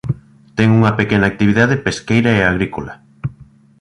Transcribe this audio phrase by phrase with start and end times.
[0.57, 2.93] Ten unha pequena actividade pesqueira e agrícola.